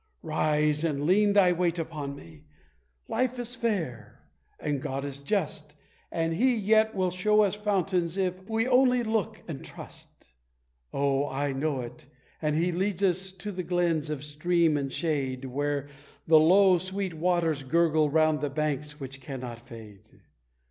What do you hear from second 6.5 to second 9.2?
yet will show us fountains, if we only